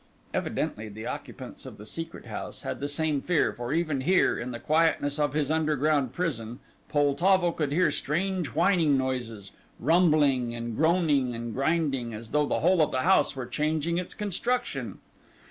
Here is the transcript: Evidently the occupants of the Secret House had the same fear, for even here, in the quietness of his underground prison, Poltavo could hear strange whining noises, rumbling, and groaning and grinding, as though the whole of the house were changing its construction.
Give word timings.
Evidently 0.33 0.89
the 0.89 1.05
occupants 1.05 1.63
of 1.63 1.77
the 1.77 1.85
Secret 1.85 2.25
House 2.25 2.63
had 2.63 2.79
the 2.79 2.87
same 2.87 3.21
fear, 3.21 3.53
for 3.53 3.71
even 3.71 4.01
here, 4.01 4.35
in 4.35 4.49
the 4.49 4.59
quietness 4.59 5.19
of 5.19 5.33
his 5.35 5.51
underground 5.51 6.11
prison, 6.11 6.59
Poltavo 6.89 7.51
could 7.51 7.71
hear 7.71 7.91
strange 7.91 8.47
whining 8.47 8.97
noises, 8.97 9.51
rumbling, 9.79 10.55
and 10.55 10.75
groaning 10.75 11.35
and 11.35 11.53
grinding, 11.53 12.15
as 12.15 12.31
though 12.31 12.47
the 12.47 12.61
whole 12.61 12.81
of 12.81 12.89
the 12.89 13.01
house 13.01 13.35
were 13.35 13.45
changing 13.45 13.99
its 13.99 14.15
construction. 14.15 14.97